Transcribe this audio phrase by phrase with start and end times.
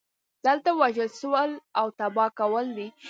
[0.45, 2.87] دلته وژل سوځول او تباه کول دي